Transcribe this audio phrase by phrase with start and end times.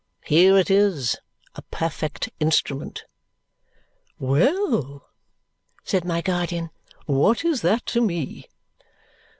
[0.25, 1.15] Here it is,
[1.53, 3.03] a perfect instrument!"
[4.17, 5.05] "Well!"
[5.83, 6.71] said my guardian.
[7.05, 8.49] "What is that to me?"